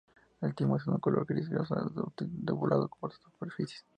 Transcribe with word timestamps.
El 0.41 0.55
timo 0.55 0.77
es 0.77 0.85
de 0.85 0.89
un 0.89 0.97
color 0.97 1.27
gris 1.27 1.47
rosáceo, 1.51 1.89
dúctil, 1.91 2.31
y 2.35 2.43
lobulado 2.43 2.89
por 2.99 3.13
sus 3.13 3.21
superficies. 3.21 3.85